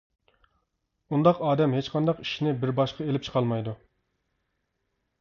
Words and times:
ئۇنداق 1.17 1.43
ئادەم 1.51 1.77
ھېچقانداق 1.79 2.23
ئىشنى 2.25 2.57
بىر 2.65 2.75
باشقا 2.83 3.09
ئېلىپ 3.09 3.31
چىقالمايدۇ. 3.31 3.79